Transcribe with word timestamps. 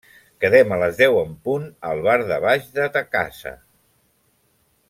Quedem 0.43 0.71
a 0.77 0.79
les 0.83 0.95
deu 1.01 1.17
en 1.23 1.35
punt 1.49 1.69
al 1.91 2.03
bar 2.09 2.17
de 2.33 2.41
baix 2.49 2.67
de 2.81 2.91
ta 2.99 3.07
casa. 3.19 3.57